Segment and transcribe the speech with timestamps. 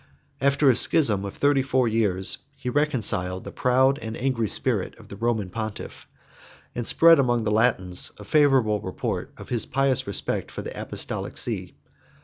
[0.41, 5.09] After a schism of thirty four years, he reconciled the proud and angry spirit of
[5.09, 6.07] the Roman pontiff,
[6.73, 11.37] and spread among the Latins a favorable report of his pious respect for the apostolic
[11.37, 11.75] see.